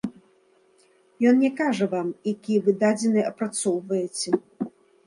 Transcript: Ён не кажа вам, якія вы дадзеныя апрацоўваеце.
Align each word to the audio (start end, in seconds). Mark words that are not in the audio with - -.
Ён 1.31 1.35
не 1.43 1.51
кажа 1.61 1.85
вам, 1.93 2.09
якія 2.33 2.59
вы 2.69 2.77
дадзеныя 2.81 3.25
апрацоўваеце. 3.35 4.29